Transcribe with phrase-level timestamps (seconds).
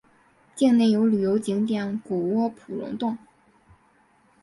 [0.55, 3.19] 境内有旅游景点谷窝普熔洞。